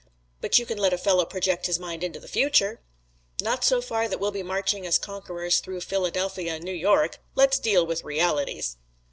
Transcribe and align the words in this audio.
"But 0.41 0.57
you 0.57 0.65
can 0.65 0.79
let 0.79 0.93
a 0.93 0.97
fellow 0.97 1.25
project 1.25 1.67
his 1.67 1.77
mind 1.77 2.03
into 2.03 2.19
the 2.19 2.27
future." 2.27 2.79
"Not 3.39 3.63
so 3.63 3.83
far 3.83 4.07
that 4.07 4.19
we'll 4.19 4.31
be 4.31 4.41
marching 4.41 4.83
as 4.87 4.97
conquerors 4.97 5.59
through 5.59 5.81
Philadelphia 5.81 6.55
and 6.55 6.63
New 6.63 6.71
York. 6.73 7.19
Let's 7.35 7.59
deal 7.59 7.85
with 7.85 8.03
realities." 8.03 8.77